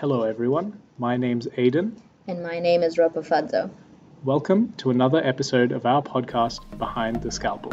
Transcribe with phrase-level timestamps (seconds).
[0.00, 0.80] Hello, everyone.
[0.96, 2.00] My name's Aidan.
[2.28, 3.68] And my name is Ropa Fadzo.
[4.22, 7.72] Welcome to another episode of our podcast, Behind the Scalpel.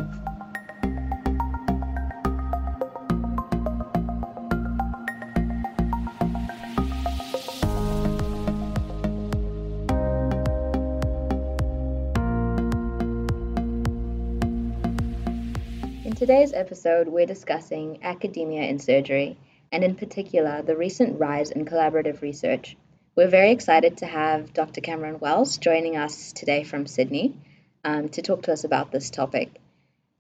[16.04, 19.38] In today's episode, we're discussing academia in surgery,
[19.76, 22.78] and in particular, the recent rise in collaborative research.
[23.14, 24.80] We're very excited to have Dr.
[24.80, 27.36] Cameron Wells joining us today from Sydney
[27.84, 29.52] um, to talk to us about this topic.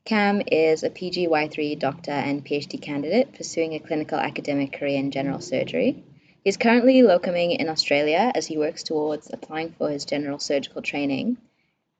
[0.03, 5.39] Cam is a PGY3 doctor and PhD candidate pursuing a clinical academic career in general
[5.39, 6.03] surgery.
[6.43, 11.37] He's currently locuming in Australia as he works towards applying for his general surgical training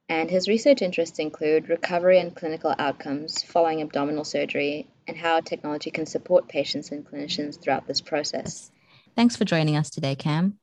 [0.10, 5.92] and his research interests include recovery and clinical outcomes following abdominal surgery and how technology
[5.92, 8.72] can support patients and clinicians throughout this process.
[9.16, 10.58] Thanks for joining us today, Cam.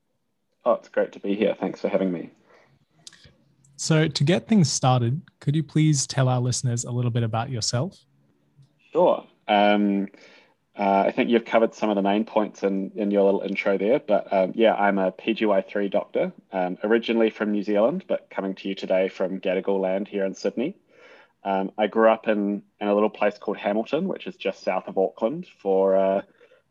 [0.65, 1.57] Oh, it's great to be here.
[1.59, 2.31] Thanks for having me.
[3.77, 7.51] So, to get things started, could you please tell our listeners a little bit about
[7.51, 7.99] yourself?
[8.93, 9.27] Sure.
[9.49, 10.09] Um,
[10.77, 13.77] uh, I think you've covered some of the main points in, in your little intro
[13.77, 13.99] there.
[13.99, 18.69] But um, yeah, I'm a PGY3 doctor, um, originally from New Zealand, but coming to
[18.69, 20.77] you today from Gadigal land here in Sydney.
[21.45, 24.87] Um, I grew up in, in a little place called Hamilton, which is just south
[24.87, 26.23] of Auckland, for uh,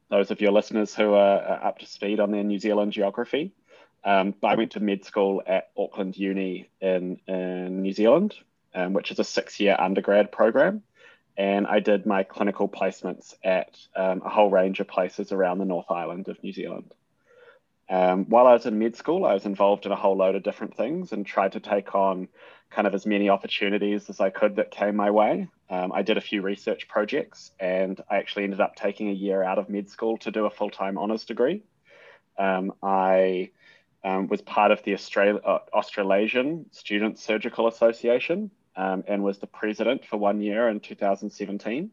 [0.09, 3.51] those of your listeners who are, are, up to speed on their New Zealand geography.
[4.03, 8.35] Um, I went to med school at Auckland Uni in, in New Zealand,
[8.73, 10.83] um, which is a six year undergrad program
[11.37, 15.65] and I did my clinical placements at um, a whole range of places around the
[15.65, 16.93] North Island of New Zealand.
[17.91, 20.43] Um, while I was in med school, I was involved in a whole load of
[20.43, 22.29] different things and tried to take on
[22.69, 25.49] kind of as many opportunities as I could that came my way.
[25.69, 29.43] Um, I did a few research projects and I actually ended up taking a year
[29.43, 31.63] out of med school to do a full time honours degree.
[32.39, 33.51] Um, I
[34.05, 39.47] um, was part of the Australia, uh, Australasian Student Surgical Association, um, and was the
[39.47, 41.91] president for one year in 2017.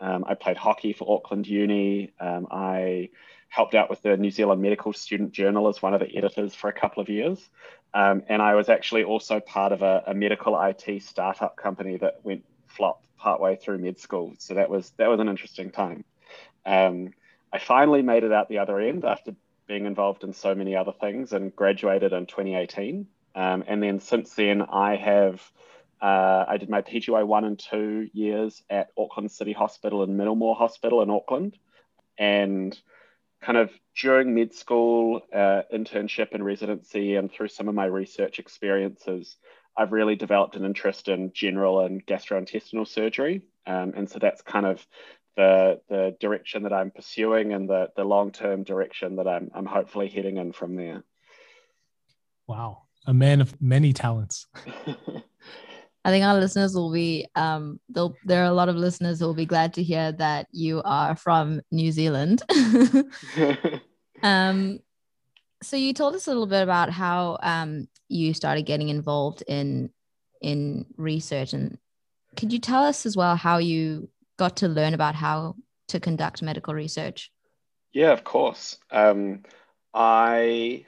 [0.00, 2.12] Um, I played hockey for Auckland Uni.
[2.20, 3.10] I
[3.48, 6.68] helped out with the New Zealand Medical Student Journal as one of the editors for
[6.68, 7.48] a couple of years.
[7.94, 12.20] Um, and I was actually also part of a, a, medical IT startup company that
[12.22, 14.34] went flop partway through med school.
[14.38, 16.04] So that was that was an interesting time.
[16.66, 17.14] Um,
[17.50, 19.34] I finally made it out the other end after
[19.66, 23.06] being involved in so many other things and graduated in 2018.
[23.34, 25.40] Um, and then since then, I have
[26.00, 30.56] uh, I did my PGY one and two years at Auckland City Hospital and Middlemore
[30.56, 31.58] Hospital in Auckland.
[32.18, 32.78] And
[33.40, 38.38] kind of during med school, uh, internship and residency, and through some of my research
[38.38, 39.36] experiences,
[39.76, 43.42] I've really developed an interest in general and gastrointestinal surgery.
[43.66, 44.84] Um, and so that's kind of
[45.36, 49.66] the, the direction that I'm pursuing and the, the long term direction that I'm, I'm
[49.66, 51.04] hopefully heading in from there.
[52.48, 54.46] Wow, a man of many talents.
[56.04, 59.34] I think our listeners will be um there are a lot of listeners who will
[59.34, 62.42] be glad to hear that you are from New Zealand.
[64.22, 64.78] um
[65.62, 69.90] so you told us a little bit about how um you started getting involved in
[70.40, 71.78] in research and
[72.36, 74.08] could you tell us as well how you
[74.38, 75.56] got to learn about how
[75.88, 77.32] to conduct medical research?
[77.92, 78.78] Yeah, of course.
[78.90, 79.42] Um
[79.92, 80.86] I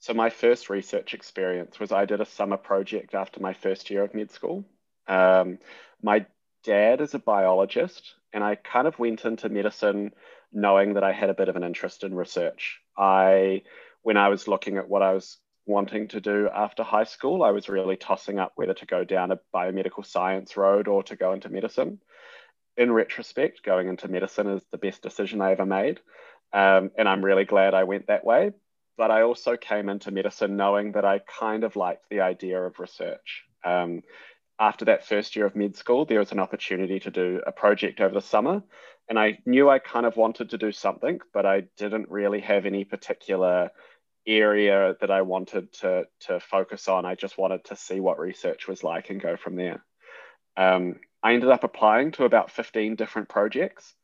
[0.00, 4.02] so my first research experience was I did a summer project after my first year
[4.02, 4.64] of med school.
[5.06, 5.58] Um,
[6.02, 6.24] my
[6.64, 10.12] dad is a biologist, and I kind of went into medicine
[10.52, 12.80] knowing that I had a bit of an interest in research.
[12.96, 13.62] I,
[14.00, 17.50] when I was looking at what I was wanting to do after high school, I
[17.50, 21.34] was really tossing up whether to go down a biomedical science road or to go
[21.34, 22.00] into medicine.
[22.78, 26.00] In retrospect, going into medicine is the best decision I ever made.
[26.54, 28.52] Um, and I'm really glad I went that way
[29.00, 32.78] but I also came into medicine knowing that I kind of liked the idea of
[32.78, 33.44] research.
[33.64, 34.02] Um,
[34.58, 38.02] after that first year of med school, there was an opportunity to do a project
[38.02, 38.62] over the summer.
[39.08, 42.66] And I knew I kind of wanted to do something, but I didn't really have
[42.66, 43.70] any particular
[44.26, 47.06] area that I wanted to, to focus on.
[47.06, 49.82] I just wanted to see what research was like and go from there.
[50.58, 53.94] Um, I ended up applying to about 15 different projects.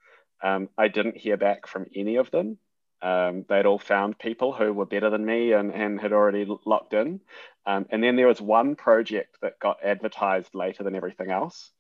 [0.43, 2.57] Um, I didn't hear back from any of them.
[3.03, 6.95] Um, they'd all found people who were better than me and, and had already locked
[6.95, 7.21] in.
[7.67, 11.71] Um, and then there was one project that got advertised later than everything else.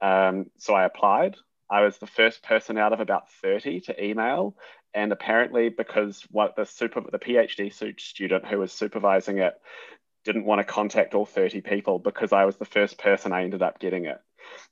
[0.00, 1.36] Um, so I applied.
[1.70, 4.56] I was the first person out of about 30 to email.
[4.94, 9.54] And apparently, because what the super the PhD student who was supervising it
[10.24, 13.62] didn't want to contact all 30 people because I was the first person I ended
[13.62, 14.20] up getting it.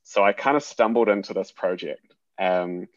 [0.03, 2.15] So I kind of stumbled into this project.
[2.39, 2.89] Um,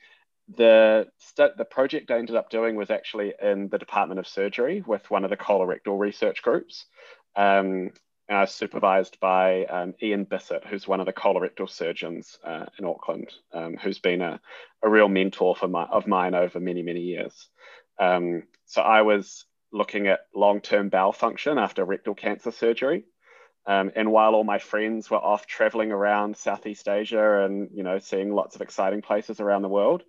[0.55, 5.09] the the project I ended up doing was actually in the Department of Surgery with
[5.11, 6.85] one of the colorectal research groups.
[7.35, 7.91] Um,
[8.27, 12.65] and I was supervised by um, Ian Bissett, who's one of the colorectal surgeons uh,
[12.77, 14.39] in Auckland, um, who's been a,
[14.83, 17.49] a real mentor for my, of mine over many, many years.
[17.99, 23.05] Um, so I was looking at long-term bowel function after rectal cancer surgery.
[23.69, 27.99] Um, and while all my friends were off traveling around Southeast Asia and you know
[27.99, 30.03] seeing lots of exciting places around the world,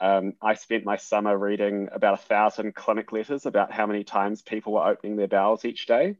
[0.00, 4.42] um, I spent my summer reading about a thousand clinic letters about how many times
[4.42, 6.16] people were opening their bowels each day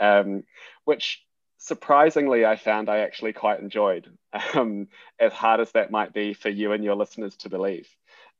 [0.00, 0.44] um,
[0.84, 1.24] which
[1.58, 4.10] surprisingly I found I actually quite enjoyed,
[4.54, 4.88] um,
[5.20, 7.88] as hard as that might be for you and your listeners to believe.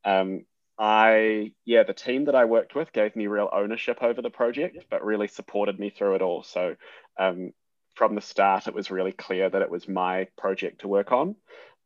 [0.04, 0.46] Um,
[0.78, 4.86] I, yeah, the team that I worked with gave me real ownership over the project,
[4.90, 6.42] but really supported me through it all.
[6.42, 6.76] So
[7.18, 7.52] um,
[7.94, 11.36] from the start, it was really clear that it was my project to work on,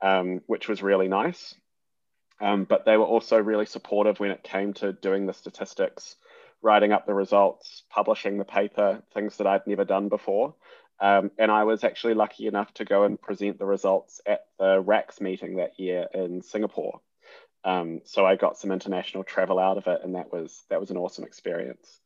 [0.01, 1.55] um, which was really nice.
[2.41, 6.17] Um, but they were also really supportive when it came to doing the statistics
[6.63, 10.55] writing up the results, publishing the paper, things that I'd never done before.
[10.99, 14.81] Um, and I was actually lucky enough to go and present the results at the
[14.81, 17.01] RACS meeting that year in Singapore.
[17.65, 20.91] Um, so I got some international travel out of it, and that was that was
[20.91, 22.01] an awesome experience.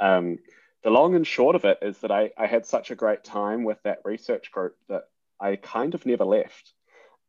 [0.00, 0.38] Um,
[0.82, 3.64] the long and short of it is that I, I had such a great time
[3.64, 5.04] with that research group that
[5.40, 6.72] I kind of never left.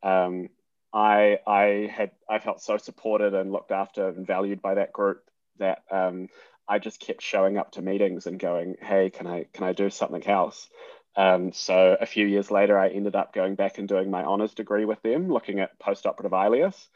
[0.01, 0.49] Um,
[0.93, 5.23] I I had I felt so supported and looked after and valued by that group
[5.57, 6.29] that um,
[6.67, 9.89] I just kept showing up to meetings and going, "Hey, can I can I do
[9.89, 10.69] something else?"
[11.15, 14.53] Um, so a few years later, I ended up going back and doing my honors
[14.53, 16.87] degree with them, looking at postoperative ileus,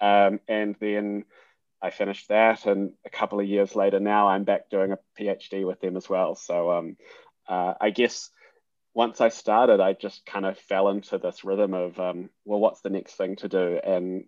[0.00, 1.24] um, and then
[1.82, 2.66] I finished that.
[2.66, 6.08] And a couple of years later, now I'm back doing a PhD with them as
[6.08, 6.34] well.
[6.34, 6.96] So um,
[7.48, 8.30] uh, I guess
[8.94, 12.80] once I started, I just kind of fell into this rhythm of, um, well, what's
[12.80, 13.78] the next thing to do?
[13.84, 14.24] And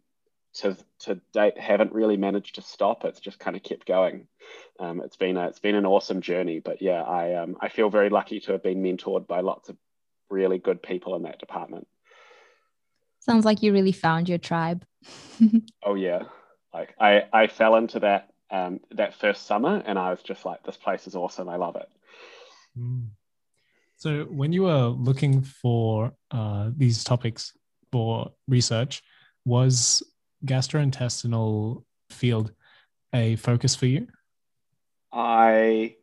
[0.54, 3.04] to to date haven't really managed to stop.
[3.04, 4.26] It's just kind of kept going.
[4.80, 6.58] Um, it's been a, it's been an awesome journey.
[6.58, 9.76] But yeah, I um, I feel very lucky to have been mentored by lots of
[10.30, 11.86] really good people in that department.
[13.20, 14.84] Sounds like you really found your tribe.
[15.82, 16.24] oh yeah,
[16.78, 20.62] like I I fell into that um, that first summer, and I was just like,
[20.62, 21.48] this place is awesome.
[21.48, 21.88] I love it.
[22.78, 23.08] Mm.
[23.96, 27.52] So when you were looking for uh, these topics
[27.90, 29.02] for research,
[29.44, 30.02] was
[30.46, 32.52] gastrointestinal field
[33.12, 34.06] a focus for you?
[35.12, 35.96] I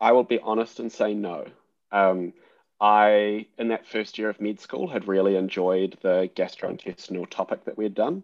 [0.00, 1.46] I will be honest and say no.
[1.92, 2.32] Um,
[2.80, 7.78] I in that first year of med school had really enjoyed the gastrointestinal topic that
[7.78, 8.22] we had done,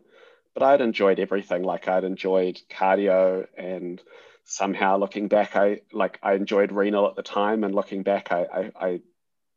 [0.54, 1.62] but I'd enjoyed everything.
[1.62, 4.00] Like I'd enjoyed cardio and
[4.44, 8.42] somehow looking back, I like I enjoyed renal at the time, and looking back, I,
[8.42, 9.00] I, I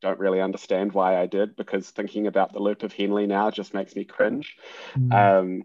[0.01, 3.73] don't really understand why I did because thinking about the loop of Henle now just
[3.73, 4.55] makes me cringe.
[4.97, 5.13] Mm.
[5.13, 5.63] Um,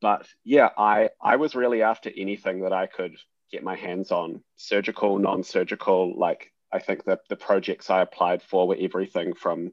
[0.00, 3.16] but yeah, I I was really after anything that I could
[3.50, 6.18] get my hands on, surgical, non-surgical.
[6.18, 9.72] Like I think that the projects I applied for were everything from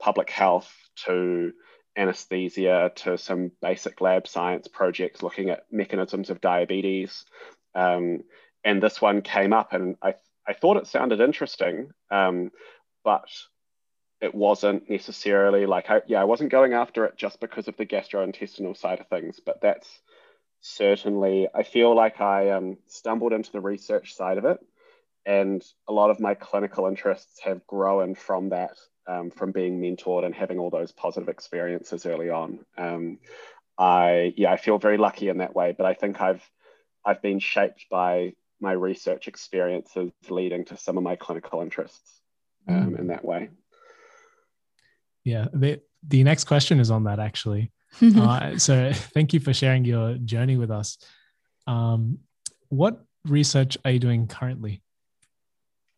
[0.00, 0.72] public health
[1.06, 1.52] to
[1.96, 7.24] anesthesia to some basic lab science projects looking at mechanisms of diabetes.
[7.74, 8.22] Um,
[8.64, 10.14] and this one came up, and I
[10.46, 11.90] I thought it sounded interesting.
[12.10, 12.50] Um,
[13.04, 13.28] but
[14.22, 17.84] it wasn't necessarily like I, yeah i wasn't going after it just because of the
[17.84, 20.00] gastrointestinal side of things but that's
[20.60, 24.58] certainly i feel like i um, stumbled into the research side of it
[25.26, 30.24] and a lot of my clinical interests have grown from that um, from being mentored
[30.24, 33.18] and having all those positive experiences early on um,
[33.78, 36.42] i yeah i feel very lucky in that way but i think i've
[37.04, 38.32] i've been shaped by
[38.62, 42.22] my research experiences leading to some of my clinical interests
[42.68, 42.98] um, mm.
[42.98, 43.50] in that way.
[45.24, 47.72] Yeah, the the next question is on that actually.
[48.16, 50.96] uh, so thank you for sharing your journey with us.
[51.66, 52.18] Um,
[52.68, 54.82] what research are you doing currently?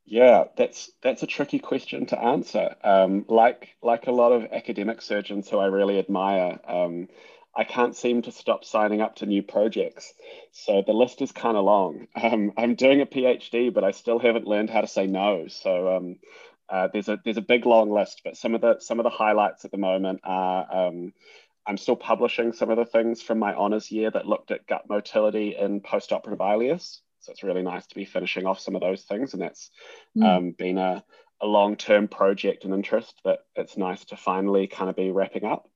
[0.06, 2.75] Yeah, that's that's a tricky question to answer.
[2.84, 7.08] Um, like like a lot of academic surgeons who I really admire, um,
[7.56, 10.12] I can't seem to stop signing up to new projects.
[10.52, 12.06] So the list is kind of long.
[12.23, 15.46] Um, I'm doing a PhD, but I still haven't learned how to say no.
[15.49, 16.16] So um,
[16.68, 19.11] uh, there's a there's a big long list, but some of the some of the
[19.11, 21.14] highlights at the moment are um,
[21.66, 24.88] I'm still publishing some of the things from my honors year that looked at gut
[24.88, 27.00] motility in postoperative ileus.
[27.25, 29.71] So it's really nice to be finishing off some of those things, and that's
[30.16, 30.25] mm.
[30.25, 31.04] um, been a,
[31.40, 35.45] a long term project and interest that it's nice to finally kind of be wrapping
[35.45, 35.69] up.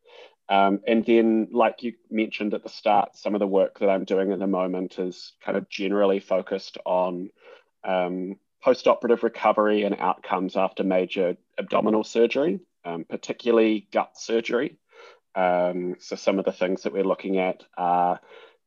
[0.51, 4.05] Um, and then, like you mentioned at the start, some of the work that I'm
[4.05, 7.31] doing at the moment is kind of generally focused on
[7.85, 14.77] um, postoperative recovery and outcomes after major abdominal surgery, um, particularly gut surgery.
[15.35, 18.21] Um, so some of the things that we're looking at are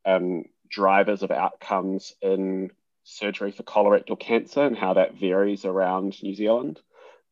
[0.05, 2.71] um, drivers of outcomes in
[3.03, 6.79] surgery for colorectal cancer and how that varies around New Zealand.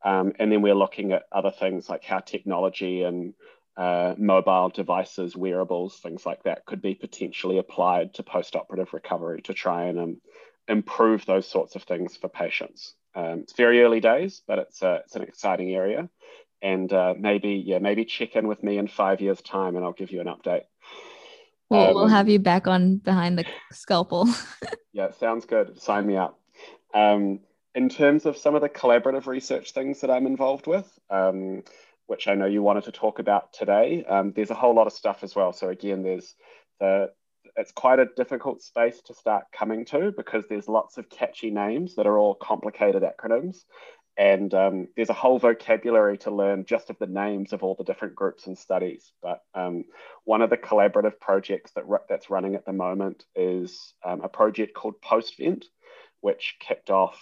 [0.03, 3.33] Um, and then we're looking at other things like how technology and
[3.77, 9.53] uh, mobile devices, wearables, things like that could be potentially applied to post-operative recovery to
[9.53, 10.21] try and um,
[10.67, 12.95] improve those sorts of things for patients.
[13.15, 16.09] Um, it's very early days, but it's, a, it's an exciting area.
[16.61, 19.93] And uh, maybe, yeah, maybe check in with me in five years' time and I'll
[19.93, 20.63] give you an update.
[21.69, 24.27] We'll, um, we'll have you back on behind the scalpel.
[24.93, 25.81] yeah, sounds good.
[25.81, 26.39] Sign me up.
[26.93, 27.41] Um,
[27.75, 31.63] in terms of some of the collaborative research things that I'm involved with, um,
[32.07, 34.03] which I know you wanted to talk about today.
[34.09, 35.53] Um, there's a whole lot of stuff as well.
[35.53, 36.33] So again, there's
[36.79, 37.11] the
[37.55, 41.95] it's quite a difficult space to start coming to because there's lots of catchy names
[41.95, 43.65] that are all complicated acronyms.
[44.19, 47.85] And um, there's a whole vocabulary to learn just of the names of all the
[47.85, 49.13] different groups and studies.
[49.23, 49.85] But um,
[50.25, 54.73] one of the collaborative projects that that's running at the moment is um, a project
[54.73, 55.63] called PostVent,
[56.19, 57.17] which kicked off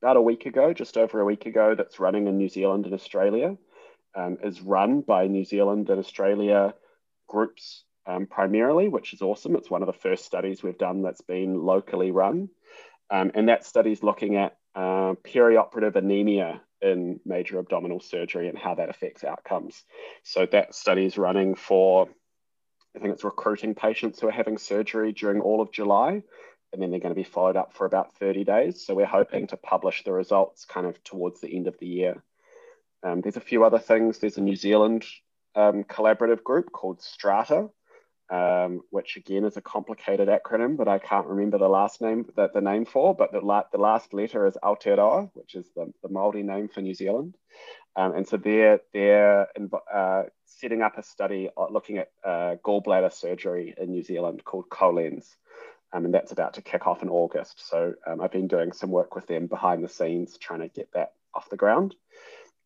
[0.00, 2.94] about a week ago, just over a week ago, that's running in New Zealand and
[2.94, 3.58] Australia
[4.14, 6.74] um, is run by New Zealand and Australia
[7.28, 9.54] groups um, primarily, which is awesome.
[9.54, 12.48] It's one of the first studies we've done that's been locally run.
[13.10, 18.58] Um, and that study is looking at uh, perioperative anemia in major abdominal surgery and
[18.58, 19.84] how that affects outcomes.
[20.24, 22.08] So that study is running for,
[22.96, 26.22] I think it's recruiting patients who are having surgery during all of July.
[26.72, 28.84] And then they're going to be followed up for about 30 days.
[28.84, 32.22] So we're hoping to publish the results kind of towards the end of the year.
[33.02, 34.18] Um, there's a few other things.
[34.18, 35.04] There's a New Zealand
[35.54, 37.68] um, collaborative group called Strata,
[38.32, 42.54] um, which again is a complicated acronym, that I can't remember the last name that
[42.54, 43.14] the name for.
[43.14, 46.80] But the, la- the last letter is Aotearoa, which is the, the Maori name for
[46.80, 47.36] New Zealand.
[47.94, 49.48] Um, and so they're they're
[49.94, 54.70] uh, setting up a study uh, looking at uh, gallbladder surgery in New Zealand called
[54.70, 55.26] CHOLENZ.
[55.92, 57.68] Um, and that's about to kick off in August.
[57.68, 60.88] So um, I've been doing some work with them behind the scenes, trying to get
[60.94, 61.94] that off the ground.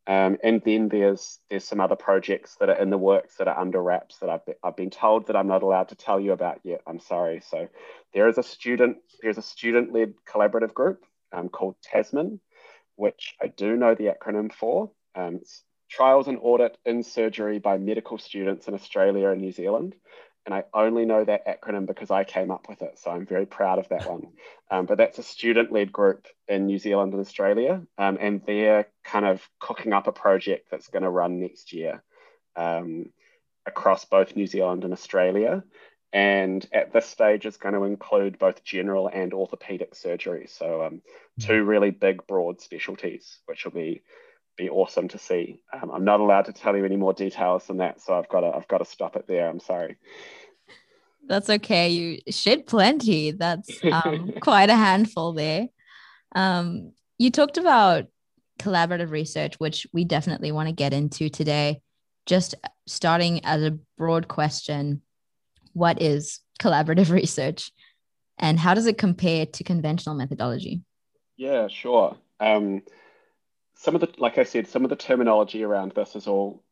[0.08, 3.58] Um, and then there's there's some other projects that are in the works that are
[3.58, 6.60] under wraps that I've I've been told that I'm not allowed to tell you about
[6.62, 6.82] yet.
[6.86, 7.42] I'm sorry.
[7.48, 7.68] So
[8.14, 12.40] there is a student there's a student led collaborative group um, called Tasman,
[12.94, 14.92] which I do know the acronym for.
[15.16, 19.94] Um, it's Trials and Audit in Surgery by Medical Students in Australia and New Zealand
[20.46, 23.00] and I only know that acronym because I came up with it.
[23.00, 24.28] So I'm very proud of that one.
[24.68, 27.82] Um, but that's a student led group in New Zealand and Australia.
[27.98, 32.02] Um, and they're kind of cooking up a project that's going to run next year
[32.56, 33.12] um,
[33.64, 35.62] across both New Zealand and Australia.
[36.12, 40.48] And at this stage, it's going to include both general and orthopedic surgery.
[40.48, 41.00] So, um,
[41.38, 44.02] two really big, broad specialties, which will be
[44.56, 45.60] be awesome to see.
[45.72, 48.40] Um, I'm not allowed to tell you any more details than that, so I've got
[48.40, 49.48] to I've got to stop it there.
[49.48, 49.96] I'm sorry.
[51.28, 51.90] That's okay.
[51.90, 53.32] You shared plenty.
[53.32, 55.68] That's um, quite a handful there.
[56.34, 58.06] Um, you talked about
[58.58, 61.80] collaborative research, which we definitely want to get into today.
[62.26, 62.54] Just
[62.86, 65.02] starting as a broad question,
[65.72, 67.70] what is collaborative research,
[68.38, 70.82] and how does it compare to conventional methodology?
[71.36, 72.16] Yeah, sure.
[72.40, 72.82] Um,
[73.76, 76.62] some of the, like I said, some of the terminology around this is all,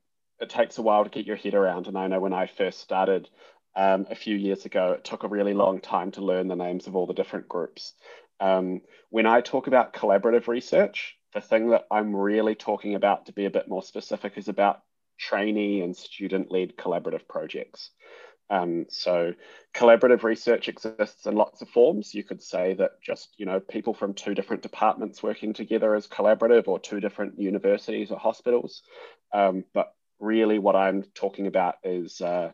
[0.40, 1.86] it takes a while to get your head around.
[1.86, 3.28] And I know when I first started
[3.76, 6.86] um, a few years ago, it took a really long time to learn the names
[6.86, 7.92] of all the different groups.
[8.40, 8.80] Um,
[9.10, 13.44] when I talk about collaborative research, the thing that I'm really talking about to be
[13.44, 14.82] a bit more specific is about
[15.18, 17.90] trainee and student led collaborative projects.
[18.50, 19.32] Um, so
[19.74, 22.14] collaborative research exists in lots of forms.
[22.14, 26.06] You could say that just, you know, people from two different departments working together as
[26.06, 28.82] collaborative or two different universities or hospitals.
[29.32, 32.52] Um, but really what I'm talking about is uh,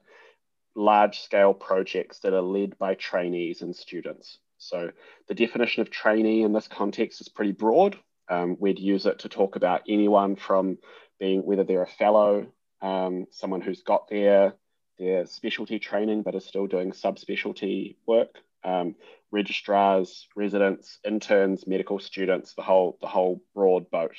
[0.75, 4.39] large scale projects that are led by trainees and students.
[4.59, 4.91] So
[5.29, 7.99] the definition of trainee in this context is pretty broad.
[8.29, 10.79] Um, we'd use it to talk about anyone from
[11.19, 12.47] being whether they're a fellow,
[12.81, 14.55] um, someone who's got their
[15.01, 18.37] their specialty training but are still doing subspecialty work.
[18.63, 18.95] Um,
[19.33, 24.17] registrars, residents, interns, medical students, the whole the whole broad boat.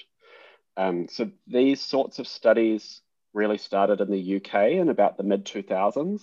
[0.75, 3.01] Um, so these sorts of studies
[3.33, 6.21] really started in the UK in about the mid 2000s.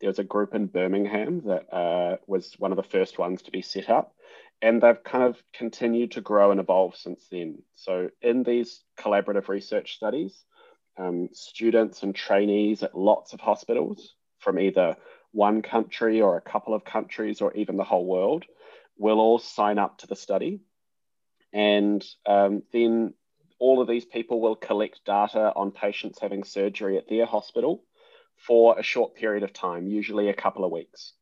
[0.00, 3.50] There was a group in Birmingham that uh, was one of the first ones to
[3.50, 4.14] be set up,
[4.62, 7.62] and they've kind of continued to grow and evolve since then.
[7.74, 10.44] So in these collaborative research studies,
[10.98, 14.96] um, students and trainees at lots of hospitals from either
[15.32, 18.44] one country or a couple of countries or even the whole world
[18.96, 20.60] will all sign up to the study.
[21.52, 23.14] And um, then
[23.58, 27.84] all of these people will collect data on patients having surgery at their hospital
[28.36, 31.12] for a short period of time, usually a couple of weeks.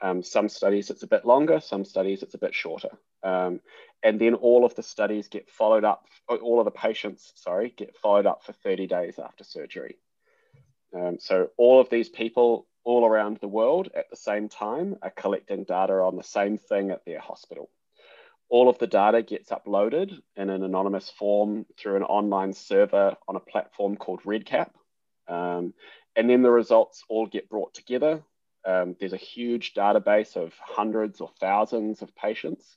[0.00, 2.90] Um, some studies it's a bit longer, some studies it's a bit shorter.
[3.24, 3.60] Um,
[4.02, 7.96] and then all of the studies get followed up, all of the patients, sorry, get
[7.96, 9.96] followed up for 30 days after surgery.
[10.94, 15.10] Um, so all of these people all around the world at the same time are
[15.10, 17.70] collecting data on the same thing at their hospital.
[18.50, 23.36] All of the data gets uploaded in an anonymous form through an online server on
[23.36, 24.70] a platform called REDCap.
[25.26, 25.72] Um,
[26.14, 28.22] and then the results all get brought together.
[28.66, 32.76] Um, there's a huge database of hundreds or thousands of patients.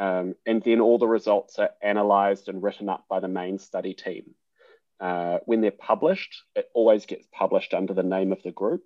[0.00, 3.92] Um, and then all the results are analyzed and written up by the main study
[3.92, 4.34] team.
[4.98, 8.82] Uh, when they're published, it always gets published under the name of the group.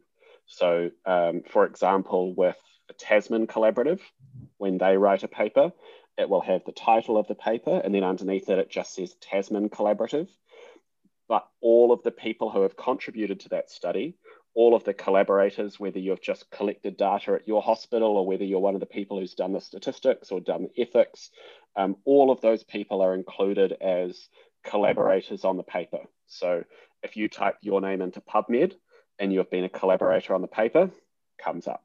[0.47, 4.01] So, um, for example, with the Tasman Collaborative,
[4.59, 5.73] when they write a paper,
[6.19, 9.15] it will have the title of the paper, and then underneath it, it just says
[9.21, 10.29] Tasman Collaborative.
[11.29, 14.17] But all of the people who have contributed to that study,
[14.55, 18.61] all of the collaborators, whether you've just collected data at your hospital or whether you're
[18.61, 21.31] one of the people who's done the statistics or done the ethics,
[21.77, 24.29] um, all of those people are included as
[24.65, 26.01] collaborators on the paper.
[26.27, 26.65] So
[27.03, 28.75] if you type your name into PubMed
[29.19, 30.91] and you've been a collaborator on the paper,
[31.39, 31.83] comes up.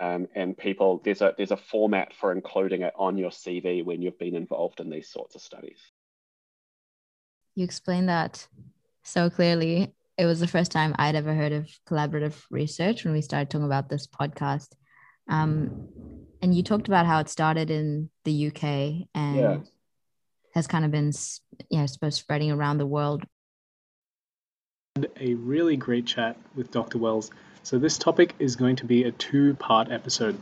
[0.00, 4.00] Um, and people, there's a there's a format for including it on your CV when
[4.00, 5.78] you've been involved in these sorts of studies.
[7.54, 8.48] You explained that
[9.02, 9.92] so clearly.
[10.20, 13.64] It was the first time I'd ever heard of collaborative research when we started talking
[13.64, 14.68] about this podcast.
[15.28, 15.88] Um,
[16.42, 19.56] and you talked about how it started in the UK and yeah.
[20.54, 21.10] has kind of been,
[21.70, 23.24] yeah, I suppose, spreading around the world.
[25.18, 26.98] A really great chat with Dr.
[26.98, 27.30] Wells.
[27.62, 30.38] So, this topic is going to be a two part episode.